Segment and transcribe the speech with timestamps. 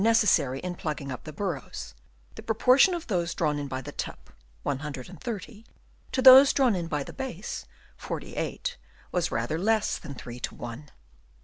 [0.01, 1.93] 81 necessary in plugging up the burrows,
[2.33, 4.31] the proportion of those drawn in by the tip
[4.63, 5.63] (130)
[6.11, 8.77] to those drawn in by the base (48)
[9.11, 10.89] was rather less than three to one.